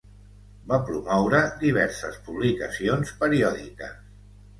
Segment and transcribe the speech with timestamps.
[0.69, 4.01] Va promoure diverses publicacions periòdiques.